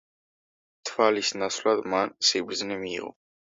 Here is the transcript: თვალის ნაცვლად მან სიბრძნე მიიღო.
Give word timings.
თვალის 0.91 1.35
ნაცვლად 1.43 1.85
მან 1.95 2.17
სიბრძნე 2.31 2.81
მიიღო. 2.83 3.15